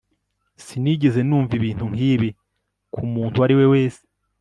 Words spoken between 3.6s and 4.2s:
wese